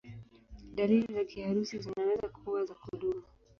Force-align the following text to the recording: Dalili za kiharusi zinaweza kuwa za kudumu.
Dalili 0.75 1.13
za 1.13 1.23
kiharusi 1.25 1.79
zinaweza 1.79 2.29
kuwa 2.29 2.65
za 2.65 2.73
kudumu. 2.73 3.23